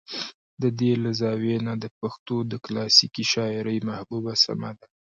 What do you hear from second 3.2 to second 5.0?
شاعرۍ محبوبه سمه ده